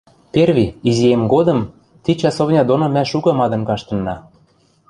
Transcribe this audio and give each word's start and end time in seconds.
Перви, 0.33 0.65
изиэм 0.89 1.23
годым, 1.33 1.59
ти 2.03 2.11
часовня 2.21 2.61
доны 2.69 2.87
мӓ 2.95 3.03
шукы 3.11 3.31
мадын 3.39 3.61
каштынна. 3.69 4.15